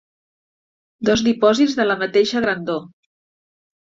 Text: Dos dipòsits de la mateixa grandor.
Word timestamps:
Dos 1.09 1.23
dipòsits 1.27 1.75
de 1.79 1.85
la 1.87 1.97
mateixa 2.05 2.43
grandor. 2.45 2.81